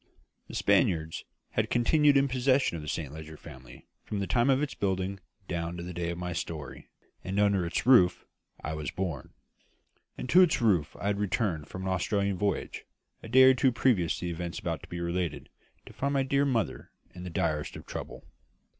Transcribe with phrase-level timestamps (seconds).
[0.47, 4.63] "The Spaniards" had continued in possession of the Saint Leger family from the time of
[4.63, 6.87] its building down to the date of my story;
[7.23, 8.25] and under its roof
[8.63, 9.35] I was born.
[10.17, 12.83] And to its roof I had returned from an Australian voyage,
[13.21, 15.49] a day or two previous to the events about to be related,
[15.85, 18.25] to find my dear mother in the direst of trouble.